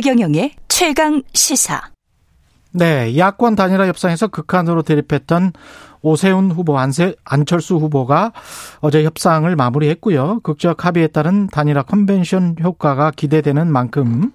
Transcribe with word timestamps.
최경영의 0.00 0.52
최강 0.68 1.24
시사. 1.32 1.82
네, 2.70 3.18
야권 3.18 3.56
단일화 3.56 3.88
협상에서 3.88 4.28
극한으로 4.28 4.82
대립했던 4.82 5.52
오세훈 6.02 6.52
후보, 6.52 6.78
안세, 6.78 7.16
안철수 7.24 7.74
후보가 7.78 8.32
어제 8.78 9.02
협상을 9.02 9.56
마무리했고요. 9.56 10.38
극적 10.44 10.84
합의에 10.84 11.08
따른 11.08 11.48
단일화 11.48 11.82
컨벤션 11.82 12.54
효과가 12.62 13.10
기대되는 13.10 13.72
만큼 13.72 14.32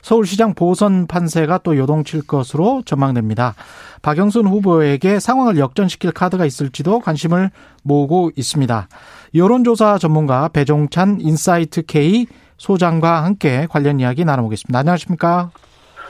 서울시장 0.00 0.54
보선 0.54 1.06
판세가 1.06 1.58
또 1.58 1.76
요동칠 1.76 2.22
것으로 2.26 2.82
전망됩니다. 2.86 3.54
박영선 4.00 4.46
후보에게 4.46 5.20
상황을 5.20 5.58
역전시킬 5.58 6.12
카드가 6.12 6.46
있을지도 6.46 7.00
관심을 7.00 7.50
모으고 7.82 8.30
있습니다. 8.34 8.88
여론조사 9.34 9.98
전문가 9.98 10.48
배종찬 10.48 11.18
인사이트 11.20 11.82
K 11.82 12.26
소장과 12.62 13.24
함께 13.24 13.66
관련 13.68 13.98
이야기 13.98 14.24
나눠보겠습니다. 14.24 14.78
안녕하십니까? 14.78 15.50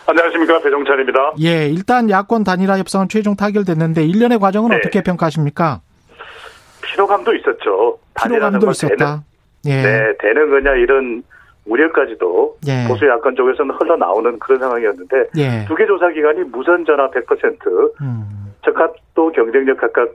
안녕하십니까 0.06 0.60
배종찬입니다. 0.60 1.32
예, 1.40 1.66
일단 1.66 2.10
야권 2.10 2.44
단일화 2.44 2.76
협상은 2.76 3.08
최종 3.08 3.36
타결됐는데 3.36 4.04
일련의 4.04 4.38
과정은 4.38 4.68
네. 4.68 4.76
어떻게 4.76 5.02
평가하십니까? 5.02 5.80
피로감도 6.82 7.34
있었죠. 7.36 7.98
피로감도 8.22 8.70
있었다. 8.70 8.96
되는, 8.96 9.22
예. 9.64 9.82
네, 9.82 10.14
되는 10.20 10.50
거냐 10.50 10.74
이런 10.74 11.22
우려까지도 11.64 12.58
예. 12.68 12.86
보수 12.86 13.08
야권 13.08 13.34
쪽에서는 13.34 13.74
흘러나오는 13.76 14.38
그런 14.38 14.58
상황이었는데 14.60 15.16
예. 15.38 15.64
두개 15.66 15.86
조사 15.86 16.10
기관이 16.10 16.42
무선 16.44 16.84
전화 16.84 17.08
100%, 17.08 17.92
음. 18.02 18.52
적합도 18.62 19.32
경쟁력 19.32 19.80
각각 19.80 20.10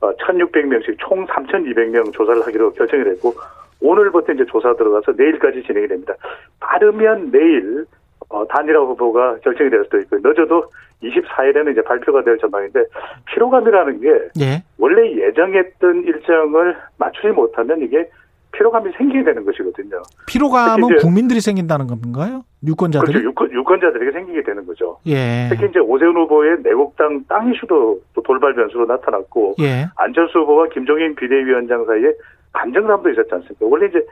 1,600명씩 0.00 0.92
어, 0.92 0.96
총 1.00 1.26
3,200명 1.26 2.12
조사를 2.12 2.46
하기로 2.46 2.72
결정이 2.74 3.02
됐고 3.02 3.34
오늘부터 3.82 4.32
이제 4.32 4.44
조사 4.46 4.74
들어가서 4.74 5.12
내일까지 5.16 5.62
진행이 5.64 5.88
됩니다. 5.88 6.14
빠르면 6.60 7.30
내일 7.30 7.84
어, 8.28 8.46
단일화 8.46 8.80
후보가 8.80 9.38
결정이 9.42 9.68
될 9.68 9.84
수도 9.84 9.98
있고 9.98 10.16
늦어도 10.16 10.64
24일에는 11.02 11.72
이제 11.72 11.82
발표가 11.82 12.22
될 12.22 12.38
전망인데 12.38 12.84
피로감이라는 13.26 14.00
게 14.00 14.08
예. 14.40 14.62
원래 14.78 15.10
예정했던 15.26 16.04
일정을 16.04 16.76
맞추지 16.98 17.28
못하면 17.28 17.82
이게 17.82 18.08
피로감이 18.52 18.92
생기게 18.96 19.24
되는 19.24 19.44
것이거든요. 19.44 20.02
피로감은 20.26 20.98
국민들이 20.98 21.40
생긴다는 21.40 21.86
건가요? 21.86 22.44
유권자들이? 22.64 23.12
그렇죠. 23.12 23.28
유권, 23.28 23.50
유권자들에게 23.52 24.12
생기게 24.12 24.42
되는 24.42 24.66
거죠. 24.66 24.98
예. 25.06 25.48
특히 25.50 25.66
이제 25.68 25.78
오세훈 25.80 26.14
후보의 26.16 26.58
내곡당 26.62 27.24
땅 27.28 27.52
이슈도 27.52 28.00
또 28.14 28.22
돌발 28.22 28.54
변수로 28.54 28.86
나타났고 28.86 29.56
예. 29.60 29.86
안철수 29.96 30.40
후보와 30.40 30.68
김종인 30.68 31.14
비대위원장 31.14 31.86
사이에 31.86 32.12
감정담도 32.52 33.10
있었지 33.10 33.34
않습니까? 33.34 33.66
원래 33.66 33.86
이제 33.86 34.04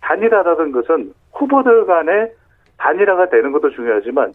단일화라는 0.00 0.72
것은 0.72 1.12
후보들 1.32 1.86
간에 1.86 2.32
단일화가 2.78 3.28
되는 3.28 3.52
것도 3.52 3.70
중요하지만 3.70 4.32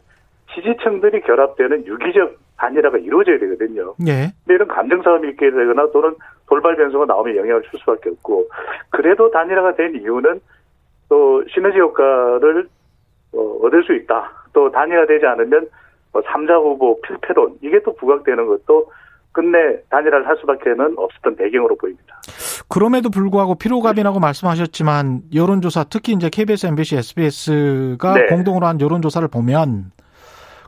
지지층들이 0.54 1.22
결합되는 1.22 1.86
유기적 1.86 2.38
단일화가 2.58 2.98
이루어져야 3.00 3.40
되거든요. 3.40 3.96
예. 4.08 4.32
근데 4.46 4.54
이런 4.54 4.68
감정 4.68 5.02
싸움이 5.02 5.30
있게 5.30 5.52
되거나 5.52 5.90
또는 5.92 6.16
돌발 6.48 6.76
변수가 6.76 7.06
나오면 7.06 7.36
영향을 7.36 7.64
줄 7.64 7.80
수밖에 7.80 8.12
없고 8.12 8.48
그래도 8.92 9.32
단일화가 9.32 9.76
된 9.76 9.96
이유는 9.96 10.40
또 11.10 11.44
시너지 11.50 11.80
효과를 11.80 12.68
어, 13.34 13.40
얻을 13.64 13.84
수 13.84 13.94
있다. 13.94 14.32
또 14.54 14.72
단일화되지 14.72 15.26
않으면 15.26 15.68
뭐 16.14 16.22
3자 16.22 16.62
후보 16.62 17.02
필패론 17.02 17.58
이게 17.62 17.82
또 17.82 17.94
부각되는 17.96 18.46
것도 18.46 18.90
끝내 19.34 19.82
단일화를 19.90 20.26
할 20.28 20.38
수밖에는 20.38 20.94
없었던 20.98 21.36
배경으로 21.36 21.76
보입니다. 21.76 22.16
그럼에도 22.68 23.10
불구하고 23.10 23.56
피로감이라고 23.56 24.20
말씀하셨지만 24.20 25.22
여론조사 25.34 25.86
특히 25.90 26.14
이제 26.14 26.30
KBS, 26.30 26.68
MBC, 26.68 26.98
SBS가 26.98 28.14
네. 28.14 28.26
공동으로 28.28 28.66
한 28.66 28.82
여론조사를 28.82 29.28
보면 29.28 29.92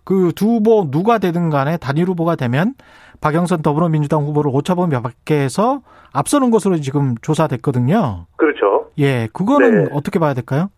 그 0.03 0.31
두 0.35 0.45
후보 0.45 0.89
누가 0.89 1.17
되든 1.17 1.49
간에 1.49 1.75
단일 1.77 2.07
후보가 2.07 2.35
되면 2.35 2.75
박영선 3.19 3.61
더불어민주당 3.61 4.23
후보를 4.23 4.51
오차범위 4.53 4.95
밖에서 5.01 5.81
앞서는 6.13 6.49
것으로 6.49 6.77
지금 6.77 7.15
조사됐거든요. 7.21 8.27
그렇죠. 8.37 8.89
예, 8.99 9.27
그거는 9.33 9.83
네. 9.85 9.89
어떻게 9.91 10.17
봐야 10.19 10.33
될까요? 10.33 10.69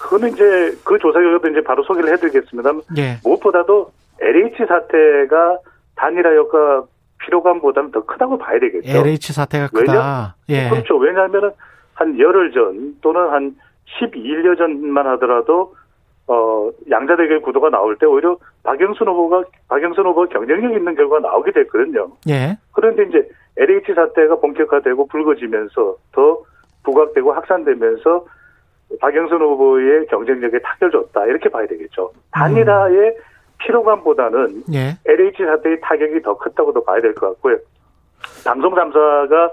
그거는 0.00 0.32
이제 0.32 0.42
그 0.84 0.98
조사 0.98 1.20
결과도 1.20 1.48
이제 1.48 1.62
바로 1.62 1.84
소개를 1.84 2.12
해드리겠습니다. 2.14 2.70
예. 2.98 3.18
무엇보다도 3.22 3.90
LH 4.20 4.56
사태가 4.66 5.58
단일화 5.96 6.34
효과 6.34 6.84
피로감보다는 7.24 7.90
더 7.90 8.04
크다고 8.04 8.38
봐야 8.38 8.58
되겠죠. 8.58 8.88
LH 8.88 9.32
사태가 9.32 9.68
크다. 9.68 9.92
왜냐? 9.92 10.34
예. 10.48 10.68
그렇죠. 10.70 10.96
왜냐하면 10.96 11.52
한 11.94 12.18
열흘 12.18 12.52
전 12.52 12.96
또는 13.00 13.30
한 13.30 13.56
12일 14.00 14.56
전만 14.58 15.06
하더라도 15.06 15.74
어 16.26 16.70
양자 16.90 17.16
대결 17.16 17.40
구도가 17.42 17.68
나올 17.68 17.96
때 17.98 18.06
오히려 18.06 18.36
박영순 18.62 19.06
후보가 19.06 19.44
박영순 19.68 20.06
후보 20.06 20.26
경쟁력 20.26 20.72
있는 20.72 20.94
결과가 20.94 21.28
나오게 21.28 21.52
됐거든요. 21.52 22.08
예. 22.28 22.56
그런데 22.72 23.04
이제 23.04 23.28
LH 23.56 23.94
사태가 23.94 24.36
본격화되고 24.36 25.06
불거지면서 25.08 25.96
더 26.12 26.38
부각되고 26.82 27.32
확산되면서 27.32 28.24
박영선 29.00 29.40
후보의 29.40 30.06
경쟁력에 30.06 30.58
타격을 30.60 30.90
줬다 30.90 31.26
이렇게 31.26 31.48
봐야 31.50 31.66
되겠죠. 31.66 32.12
단일화의 32.32 32.96
음. 32.96 33.14
피로감보다는 33.64 34.62
예. 34.74 34.96
LH 35.06 35.44
사태의 35.44 35.80
타격이 35.80 36.22
더 36.22 36.36
컸다고도 36.36 36.84
봐야 36.84 37.00
될 37.00 37.14
것 37.14 37.28
같고요. 37.30 37.56
방송 38.44 38.74
3사가 38.74 39.50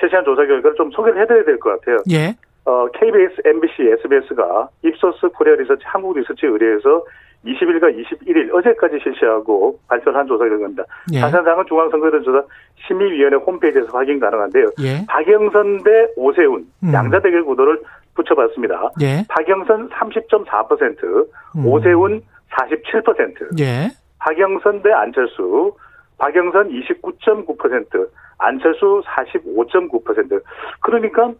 실시한 0.00 0.24
조사 0.24 0.44
결과를 0.46 0.74
좀 0.76 0.90
소개를 0.90 1.22
해드려야 1.22 1.44
될 1.44 1.58
것 1.58 1.70
같아요. 1.80 1.96
예. 2.10 2.34
어, 2.66 2.86
KBS, 2.92 3.42
MBC, 3.44 3.82
SBS가 4.00 4.68
입소스 4.82 5.28
코리아 5.36 5.54
리서치 5.54 5.82
한국 5.84 6.16
리서치에 6.16 6.48
의뢰해서 6.48 7.04
20일과 7.44 7.92
21일 7.94 8.54
어제까지 8.54 8.98
실시하고 9.02 9.78
발표한 9.86 10.22
를 10.22 10.28
조사 10.28 10.48
결과입니다. 10.48 10.82
예. 11.12 11.20
자세한 11.20 11.44
사항은 11.44 11.64
중앙선거조사 11.68 12.42
심의위원회 12.86 13.36
홈페이지에서 13.36 13.88
확인 13.92 14.18
가능한데요. 14.18 14.66
예. 14.80 15.04
박영선 15.06 15.82
대 15.84 16.08
오세훈 16.16 16.66
음. 16.82 16.92
양자 16.92 17.20
대결 17.20 17.44
구도를 17.44 17.80
붙여봤습니다. 18.14 18.90
예. 19.02 19.24
박영선 19.28 19.90
30.4%, 19.90 21.26
음. 21.56 21.66
오세훈 21.66 22.22
47%. 22.56 23.60
예. 23.60 23.90
박영선 24.18 24.82
대 24.82 24.92
안철수. 24.92 25.74
박영선 26.18 26.70
29.9%, 26.70 28.08
안철수 28.38 29.02
45.9%. 29.04 30.42
그러니까 30.80 31.32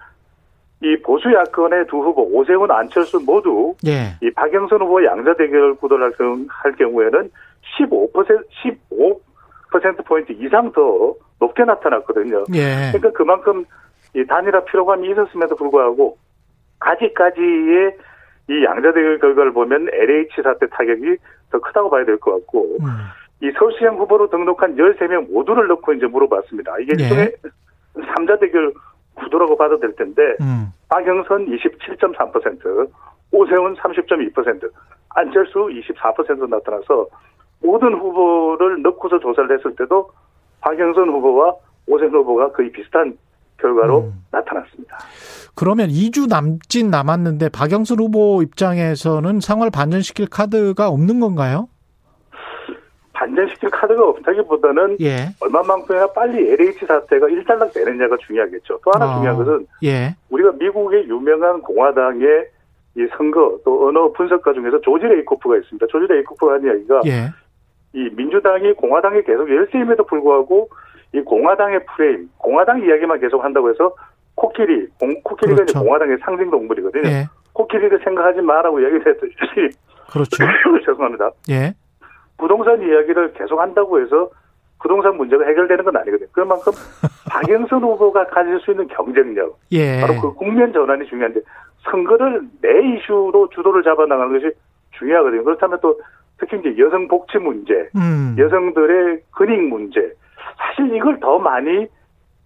이 0.83 0.97
보수 1.03 1.33
야권의 1.33 1.87
두 1.87 1.99
후보 1.99 2.23
오세훈, 2.23 2.71
안철수 2.71 3.21
모두 3.21 3.75
예. 3.87 4.17
이 4.21 4.31
박영선 4.33 4.81
후보 4.81 5.05
양자 5.05 5.35
대결 5.35 5.75
구도를 5.77 6.13
할 6.49 6.73
경우에는 6.77 7.31
15% 7.79 8.45
15% 9.73 10.05
포인트 10.05 10.33
이상 10.33 10.71
더 10.73 11.15
높게 11.39 11.65
나타났거든요. 11.65 12.45
예. 12.55 12.91
그러니까 12.93 13.11
그만큼 13.13 13.65
이 14.15 14.25
단일화 14.27 14.65
피로감이 14.65 15.11
있었음에도 15.11 15.57
불구하고 15.57 16.19
아직까지의 16.81 17.97
이 18.49 18.65
양자대결 18.65 19.19
결과를 19.19 19.53
보면 19.53 19.89
LH 19.93 20.43
사태 20.43 20.67
타격이 20.69 21.17
더 21.51 21.59
크다고 21.61 21.91
봐야 21.91 22.05
될 22.05 22.19
것 22.19 22.33
같고 22.33 22.77
음. 22.81 22.87
이 23.41 23.51
서울시장 23.59 23.97
후보로 23.97 24.29
등록한 24.31 24.77
13명 24.77 25.31
모두를 25.33 25.67
넣고 25.69 25.93
이제 25.95 26.07
물어봤습니다. 26.07 26.79
이게 26.81 26.95
네. 26.97 27.03
일종의 27.05 27.33
3자 27.95 28.41
대결 28.41 28.73
구도라고 29.15 29.57
봐도 29.57 29.79
될 29.79 29.95
텐데 29.97 30.23
음. 30.41 30.73
박영선 30.89 31.47
27.3%, 31.47 32.91
오세훈 33.33 33.75
30.2%, 33.77 34.71
안철수 35.11 35.69
24% 35.69 36.49
나타나서 36.49 37.07
모든 37.63 37.95
후보를 37.95 38.83
넣고서 38.83 39.19
조사를 39.19 39.57
했을 39.57 39.75
때도 39.77 40.11
박영선 40.61 41.09
후보와 41.09 41.55
오세훈 41.87 42.13
후보가 42.13 42.53
거의 42.53 42.71
비슷한 42.73 43.17
결과로 43.59 44.05
음. 44.05 44.25
나타났습니다. 44.31 44.99
그러면 45.55 45.89
2주 45.89 46.29
남짓 46.29 46.87
남았는데 46.87 47.49
박영선 47.51 47.99
후보 47.99 48.43
입장에서는 48.43 49.41
상황을 49.41 49.71
반전시킬 49.71 50.27
카드가 50.29 50.89
없는 50.89 51.21
건가요? 51.21 51.69
반전시킬 53.13 53.71
카드가 53.71 54.09
없다기보다는 54.09 54.99
예. 55.01 55.29
얼마만큼이나 55.41 56.09
빨리 56.09 56.51
LH 56.51 56.85
사태가 56.87 57.29
일단락 57.29 57.73
되느냐가 57.73 58.17
중요하겠죠. 58.27 58.81
또 58.85 58.91
하나 58.93 59.13
어. 59.13 59.15
중요한 59.17 59.37
것은 59.39 59.67
예. 59.85 60.17
우리가 60.31 60.53
미국의 60.53 61.09
유명한 61.09 61.63
공화당의 61.63 62.49
이 62.97 63.07
선거 63.17 63.59
또 63.65 63.89
언어 63.89 64.13
분석가 64.13 64.53
중에서 64.53 64.81
조지 64.81 65.07
레이코프가 65.07 65.57
있습니다. 65.59 65.87
조지 65.87 66.13
레이코프가 66.13 66.55
한 66.55 66.65
이야기가 66.65 67.03
예. 67.07 67.31
이 67.95 68.11
민주당이 68.15 68.73
공화당에 68.75 69.23
계속 69.23 69.49
열세임에도 69.49 70.05
불구하고 70.07 70.69
이 71.15 71.21
공화당의 71.21 71.81
프레임, 71.87 72.29
공화당 72.39 72.83
이야기만 72.83 73.21
계속 73.21 73.43
한다고 73.43 73.71
해서 73.71 73.95
코끼리, 74.35 74.89
공, 74.99 75.15
코끼리가 75.23 75.57
그렇죠. 75.57 75.71
이제 75.71 75.79
공화당의 75.79 76.19
상징 76.23 76.51
동물이거든요. 76.51 77.09
예. 77.09 77.27
코끼리를 77.53 78.01
생각하지 78.03 78.41
마라고 78.41 78.81
이야기를 78.81 79.07
했듯이. 79.07 79.79
그렇죠. 80.11 80.37
죄송합니다. 80.85 81.31
예. 81.51 81.73
부동산 82.37 82.83
이야기를 82.83 83.35
계속 83.35 83.61
한다고 83.61 84.01
해서 84.01 84.29
부동산 84.83 85.17
문제가 85.17 85.47
해결되는 85.47 85.85
건 85.85 85.97
아니거든요. 85.97 86.29
그만큼 86.33 86.73
박영선 87.31 87.83
후보가 87.83 88.27
가질 88.27 88.59
수 88.61 88.73
있는 88.73 88.89
경쟁력, 88.89 89.59
예. 89.71 90.01
바로 90.01 90.21
그 90.21 90.35
국면 90.35 90.73
전환이 90.73 91.07
중요한데 91.07 91.41
선거를 91.91 92.43
내 92.61 92.69
이슈로 92.89 93.51
주도를 93.55 93.85
잡아 93.85 94.05
나가는 94.05 94.33
것이 94.33 94.53
중요하거든요. 94.99 95.45
그렇다면 95.45 95.79
또 95.81 95.99
특히 96.39 96.59
이제 96.59 96.77
여성 96.79 97.07
복지 97.07 97.39
문제, 97.39 97.89
음. 97.95 98.35
여성들의 98.37 99.21
근익 99.31 99.69
문제, 99.69 100.13
사실 100.57 100.95
이걸 100.95 101.19
더 101.21 101.39
많이 101.39 101.87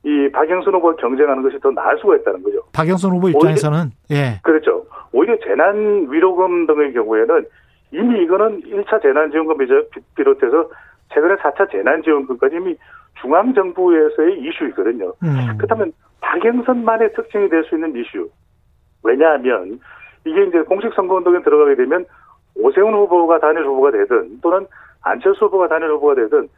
이 0.04 0.30
박영선 0.32 0.74
후보가 0.74 0.96
경쟁하는 0.96 1.42
것이 1.42 1.58
더 1.60 1.70
나을 1.70 1.98
수가 1.98 2.16
있다는 2.16 2.42
거죠. 2.42 2.62
박영선 2.72 3.10
후보 3.12 3.28
입장에서는 3.28 3.78
오히려, 4.10 4.20
예. 4.22 4.40
그렇죠. 4.42 4.84
오히려 5.12 5.36
재난 5.40 6.06
위로금 6.10 6.66
등의 6.66 6.92
경우에는 6.94 7.44
이미 7.92 8.22
이거는 8.22 8.62
1차 8.62 9.02
재난지원금 9.02 9.56
비롯해서 10.14 10.70
최근에 11.12 11.36
4차 11.36 11.70
재난지원금까지 11.70 12.56
이미 12.56 12.76
중앙정부에서의 13.20 14.38
이슈이거든요. 14.40 15.12
음. 15.22 15.56
그렇다면 15.56 15.92
박영선만의 16.20 17.12
특징이 17.14 17.48
될 17.48 17.64
수 17.64 17.74
있는 17.74 17.94
이슈. 17.96 18.28
왜냐하면 19.02 19.80
이게 20.24 20.44
이제 20.44 20.60
공식 20.62 20.92
선거운동에 20.94 21.42
들어가게 21.42 21.76
되면 21.76 22.04
오세훈 22.56 22.92
후보가 22.94 23.38
단일 23.40 23.64
후보가 23.64 23.90
되든 23.92 24.40
또는 24.42 24.66
안철수 25.02 25.46
후보가 25.46 25.68
단일 25.68 25.90
후보가 25.92 26.14
되든 26.16 26.48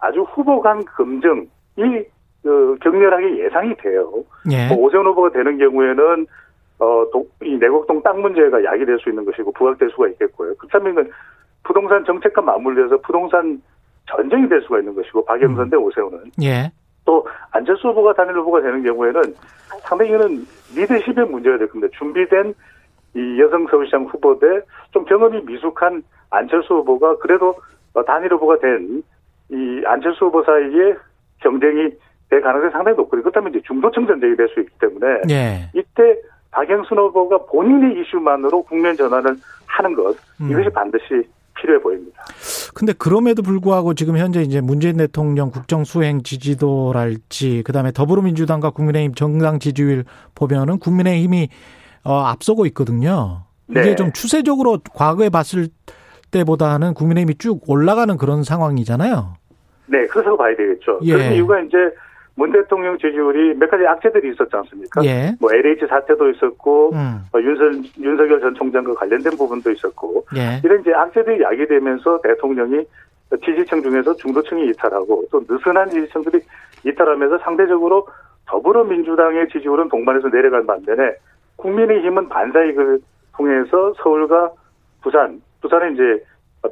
아주 0.00 0.22
후보 0.22 0.60
간 0.60 0.84
검증이 0.84 2.04
그 2.42 2.76
격렬하게 2.82 3.44
예상이 3.44 3.74
돼요. 3.76 4.10
예. 4.50 4.68
뭐 4.68 4.78
오세훈 4.78 5.06
후보가 5.06 5.30
되는 5.30 5.58
경우에는 5.58 6.26
어, 6.78 7.04
이 7.42 7.56
내곡동 7.58 8.02
땅 8.02 8.22
문제가 8.22 8.64
야기될 8.64 8.98
수 9.00 9.10
있는 9.10 9.24
것이고 9.26 9.52
부각될 9.52 9.90
수가 9.90 10.08
있겠고요. 10.08 10.54
그렇다면 10.56 11.10
부동산 11.62 12.04
정책과 12.06 12.40
맞물려서 12.40 12.98
부동산 13.02 13.60
전쟁이 14.06 14.48
될 14.48 14.62
수가 14.62 14.78
있는 14.78 14.94
것이고 14.94 15.24
박영선 15.26 15.68
대 15.68 15.76
오세훈은 15.76 16.32
예. 16.42 16.72
또 17.04 17.26
안철수 17.50 17.88
후보가 17.88 18.14
단일 18.14 18.34
후보가 18.36 18.62
되는 18.62 18.82
경우에는 18.82 19.22
상당히 19.82 20.10
이거는 20.10 20.46
리더십의 20.74 21.26
문제가 21.26 21.58
될 21.58 21.68
겁니다. 21.68 21.92
준비된 21.98 22.54
이 23.14 23.40
여성 23.40 23.66
서울시장 23.66 24.04
후보 24.04 24.38
대 24.38 24.46
좀 24.92 25.04
경험이 25.04 25.42
미숙한 25.44 26.02
안철수 26.30 26.74
후보가 26.74 27.18
그래도 27.18 27.54
단일 28.06 28.32
후보가 28.34 28.58
된 28.58 29.02
이 29.50 29.82
안철수 29.86 30.26
후보 30.26 30.42
사이에 30.44 30.94
경쟁이 31.40 31.90
될 32.28 32.40
가능성이 32.40 32.70
상당히 32.72 32.96
높거든요. 32.96 33.22
그렇다면 33.22 33.52
이제 33.52 33.62
중도층 33.66 34.06
전쟁이 34.06 34.36
될 34.36 34.48
수 34.48 34.60
있기 34.60 34.72
때문에 34.78 35.20
예. 35.30 35.70
이때 35.74 36.16
박영순 36.52 36.98
후보가 36.98 37.46
본인의 37.46 38.00
이슈만으로 38.00 38.62
국면 38.64 38.96
전환을 38.96 39.36
하는 39.66 39.94
것 39.94 40.16
음. 40.40 40.50
이것이 40.50 40.68
반드시 40.70 41.04
필요해 41.56 41.80
보입니다. 41.80 42.22
근데 42.74 42.92
그럼에도 42.92 43.42
불구하고 43.42 43.94
지금 43.94 44.16
현재 44.16 44.40
이제 44.42 44.60
문재인 44.60 44.96
대통령 44.96 45.50
국정 45.50 45.84
수행 45.84 46.22
지지도랄지 46.22 47.62
그다음에 47.64 47.92
더불어민주당과 47.92 48.70
국민의힘 48.70 49.14
정당 49.14 49.58
지지율 49.58 50.04
보면은 50.34 50.78
국민의힘이 50.78 51.48
어, 52.04 52.14
앞서고 52.14 52.66
있거든요. 52.66 53.42
이게 53.68 53.82
네. 53.82 53.94
좀 53.94 54.12
추세적으로 54.12 54.78
과거에 54.94 55.28
봤을 55.28 55.68
때보다는 56.30 56.94
국민의힘이 56.94 57.34
쭉 57.38 57.60
올라가는 57.68 58.16
그런 58.16 58.42
상황이잖아요. 58.42 59.34
네, 59.90 60.06
그래서 60.06 60.36
봐야 60.36 60.54
되겠죠. 60.54 61.00
예. 61.02 61.12
그런 61.12 61.32
이유가 61.32 61.60
이제 61.60 61.76
문 62.36 62.52
대통령 62.52 62.96
지지율이 62.96 63.54
몇 63.54 63.68
가지 63.68 63.84
악재들이 63.86 64.30
있었지 64.32 64.54
않습니까? 64.56 65.04
예. 65.04 65.34
뭐 65.40 65.52
LH 65.52 65.86
사태도 65.88 66.30
있었고, 66.30 66.92
음. 66.94 67.20
어, 67.34 67.40
윤석, 67.40 67.98
윤석열 67.98 68.40
전 68.40 68.54
총장과 68.54 68.94
관련된 68.94 69.36
부분도 69.36 69.70
있었고, 69.72 70.24
예. 70.36 70.60
이런 70.64 70.80
이제 70.80 70.94
악재들이 70.94 71.42
야기되면서 71.42 72.20
대통령이 72.22 72.86
지지층 73.44 73.82
중에서 73.82 74.14
중도층이 74.16 74.70
이탈하고 74.70 75.24
또 75.30 75.42
느슨한 75.48 75.90
지지층들이 75.90 76.40
이탈하면서 76.84 77.38
상대적으로 77.38 78.06
더불어민주당의 78.46 79.48
지지율은 79.48 79.88
동반해서 79.88 80.28
내려간 80.28 80.66
반면에 80.66 81.14
국민의힘은 81.56 82.28
반사이익을 82.28 83.00
통해서 83.36 83.94
서울과 84.02 84.50
부산, 85.02 85.40
부산은 85.60 85.94
이제 85.94 86.24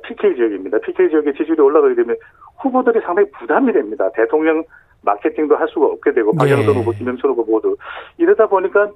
PK 0.02 0.34
지역입니다. 0.34 0.78
PK 0.78 1.08
지역의 1.10 1.34
지지율이 1.34 1.60
올라가게 1.60 1.94
되면 1.94 2.16
후보들이 2.58 3.00
상당히 3.00 3.30
부담이 3.32 3.72
됩니다. 3.72 4.08
대통령 4.14 4.64
마케팅도 5.02 5.56
할 5.56 5.68
수가 5.68 5.86
없게 5.86 6.12
되고 6.12 6.32
네. 6.32 6.38
박영선 6.38 6.74
후보, 6.74 6.90
김영철 6.90 7.30
후보 7.30 7.44
모두 7.44 7.76
이러다 8.18 8.46
보니까 8.46 8.90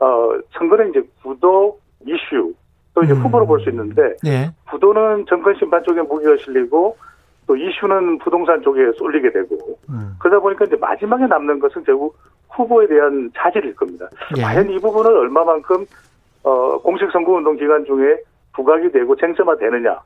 어 0.00 0.28
선거는 0.52 0.90
이제 0.90 1.02
구도 1.22 1.78
이슈 2.06 2.52
또 2.94 3.02
이제 3.02 3.12
음. 3.12 3.18
후보로 3.22 3.46
볼 3.46 3.60
수 3.60 3.68
있는데 3.70 4.14
네. 4.22 4.50
구도는 4.70 5.26
정권 5.28 5.54
심판 5.56 5.82
쪽에 5.84 6.00
무기가 6.02 6.36
실리고 6.38 6.96
또 7.46 7.56
이슈는 7.56 8.18
부동산 8.18 8.62
쪽에 8.62 8.80
쏠리게 8.96 9.32
되고 9.32 9.78
음. 9.90 10.14
그러다 10.18 10.40
보니까 10.40 10.64
이제 10.64 10.76
마지막에 10.76 11.26
남는 11.26 11.58
것은 11.60 11.84
결국 11.84 12.16
후보에 12.50 12.86
대한 12.86 13.30
차질일 13.36 13.74
겁니다. 13.74 14.08
예. 14.38 14.42
과연 14.42 14.70
이 14.70 14.78
부분을 14.78 15.14
얼마만큼 15.14 15.84
어 16.44 16.78
공식 16.78 17.10
선거운동 17.12 17.56
기간 17.56 17.84
중에 17.84 18.16
부각이 18.54 18.90
되고 18.92 19.14
쟁점화 19.16 19.56
되느냐 19.56 20.00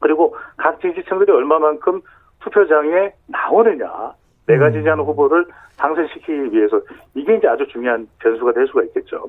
그리고 0.00 0.34
각 0.56 0.80
지지층들이 0.80 1.30
얼마만큼 1.30 2.00
투표장에 2.44 3.12
나오느냐 3.26 4.12
내가 4.46 4.70
지지하는 4.70 5.04
후보를 5.04 5.46
당선시키기 5.76 6.52
위해서 6.52 6.80
이게 7.14 7.36
이제 7.36 7.48
아주 7.48 7.66
중요한 7.72 8.06
변수가 8.20 8.52
될 8.52 8.66
수가 8.66 8.82
있겠죠. 8.84 9.24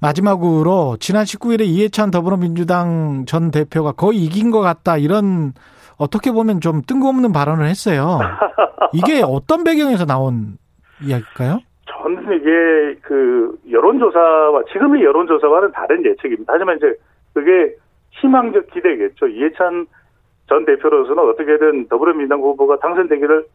마지막으로 0.00 0.96
지난 1.00 1.24
19일에 1.24 1.62
이해찬 1.62 2.10
더불어민주당 2.10 3.24
전 3.26 3.50
대표가 3.50 3.92
거의 3.92 4.18
이긴 4.18 4.50
것 4.50 4.60
같다 4.60 4.98
이런 4.98 5.52
어떻게 5.98 6.30
보면 6.30 6.60
좀 6.60 6.82
뜬금없는 6.86 7.32
발언을 7.32 7.66
했어요. 7.66 8.20
이게 8.92 9.22
어떤 9.24 9.64
배경에서 9.64 10.04
나온 10.04 10.58
이야기일까요? 11.02 11.60
저는 11.86 12.22
이게 12.36 13.00
그 13.02 13.58
여론조사와 13.70 14.62
지금의 14.72 15.02
여론조사와는 15.02 15.72
다른 15.72 16.04
예측입니다. 16.04 16.52
하지만 16.52 16.76
이제 16.76 16.94
그게 17.34 17.74
희망적 18.10 18.70
기대겠죠. 18.70 19.28
이해찬 19.28 19.86
전 20.50 20.64
대표로서는 20.64 21.22
어떻게든 21.30 21.86
더불어민주당 21.86 22.40
후보가 22.40 22.80
당선되기를 22.80 23.46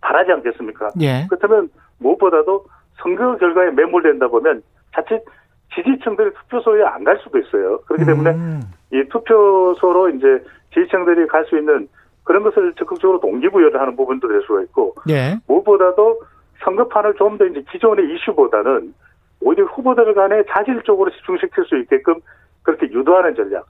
바라지 0.00 0.32
않겠습니까? 0.32 0.90
예. 1.00 1.26
그렇다면 1.30 1.70
무엇보다도 2.00 2.66
선거 2.96 3.36
결과에 3.36 3.70
매몰된다 3.70 4.26
보면 4.28 4.62
자칫 4.94 5.24
지지층들이 5.74 6.32
투표소에 6.34 6.82
안 6.82 7.04
갈 7.04 7.18
수도 7.22 7.38
있어요. 7.38 7.78
그렇기 7.86 8.04
때문에 8.04 8.30
음. 8.32 8.60
이 8.92 9.02
투표소로 9.10 10.08
이제 10.10 10.44
지지층들이 10.74 11.26
갈 11.28 11.44
수 11.46 11.56
있는 11.56 11.88
그런 12.24 12.42
것을 12.42 12.72
적극적으로 12.74 13.20
동기부여를 13.20 13.80
하는 13.80 13.94
부분도 13.96 14.26
될 14.28 14.42
수가 14.42 14.62
있고 14.62 14.94
예. 15.08 15.36
무엇보다도 15.46 16.20
선거판을 16.64 17.14
좀 17.14 17.38
더 17.38 17.46
이제 17.46 17.62
기존의 17.70 18.12
이슈보다는 18.12 18.92
오히려 19.40 19.64
후보들 19.66 20.14
간에 20.14 20.42
자질 20.50 20.82
적으로 20.82 21.10
집중시킬 21.10 21.64
수 21.66 21.76
있게끔 21.78 22.16
그렇게 22.62 22.86
유도하는 22.90 23.34
전략. 23.36 23.66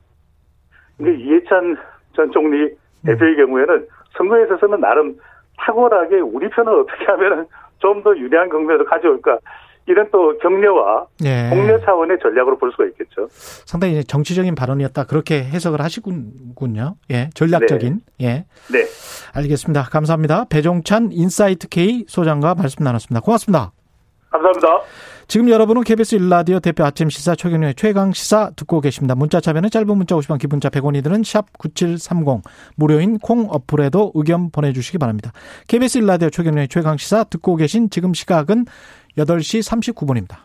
이게 1.01 1.15
이해찬 1.15 1.77
전 2.15 2.31
총리 2.33 2.71
대표의 3.05 3.37
경우에는 3.37 3.87
선거에 4.17 4.45
있어서는 4.45 4.81
나름 4.81 5.17
탁월하게 5.59 6.21
우리 6.21 6.49
편을 6.49 6.73
어떻게 6.81 7.05
하면은 7.07 7.47
좀 7.85 8.03
더 8.03 8.17
유리한 8.17 8.49
국면을 8.49 8.85
가져올까 8.87 9.39
이런 9.87 10.09
또 10.11 10.37
격려와 10.39 11.07
네. 11.21 11.51
독려 11.51 11.79
차원의 11.85 12.19
전략으로 12.23 12.57
볼 12.57 12.71
수가 12.73 12.87
있겠죠. 12.87 13.29
상당히 13.31 14.03
정치적인 14.03 14.55
발언이었다 14.55 15.05
그렇게 15.05 15.45
해석을 15.45 15.83
하시군요. 15.83 16.95
예, 17.11 17.29
전략적인. 17.35 18.01
네. 18.19 18.27
예. 18.27 18.45
네. 18.73 18.87
알겠습니다. 19.35 19.83
감사합니다. 19.83 20.47
배종찬 20.49 21.11
인사이트 21.13 21.69
K 21.69 22.05
소장과 22.09 22.55
말씀 22.55 22.83
나눴습니다. 22.83 23.21
고맙습니다. 23.21 23.73
감사합니다. 24.35 24.83
지금 25.27 25.49
여러분은 25.49 25.85
KBS 25.85 26.17
일라디오 26.17 26.61
대표 26.61 26.85
아침 26.85 27.09
시사 27.09 27.35
최경영의 27.35 27.75
최강 27.77 28.13
시사 28.13 28.51
듣고 28.57 28.81
계십니다. 28.81 29.15
문자 29.15 29.41
참여는 29.41 29.71
짧은 29.71 29.97
문자 29.97 30.15
50원, 30.17 30.39
긴 30.39 30.50
문자 30.50 30.69
100원이 30.69 31.03
드는 31.03 31.23
샵 31.25 31.47
9730 31.57 32.43
무료인 32.77 33.19
콩 33.19 33.49
어플에도 33.49 34.13
의견 34.15 34.51
보내주시기 34.51 34.99
바랍니다. 34.99 35.33
KBS 35.69 35.99
일라디오 35.99 36.31
최경련의 36.31 36.69
최강 36.69 36.97
시사 36.97 37.25
듣고 37.25 37.57
계신 37.57 37.89
지금 37.89 38.13
시각은 38.13 38.67
8시 39.17 39.95
39분입니다. 39.95 40.45